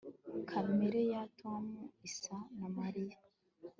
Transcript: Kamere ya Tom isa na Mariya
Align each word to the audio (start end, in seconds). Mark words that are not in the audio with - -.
Kamere 0.49 1.01
ya 1.11 1.23
Tom 1.39 1.65
isa 2.07 2.37
na 2.57 2.67
Mariya 2.77 3.17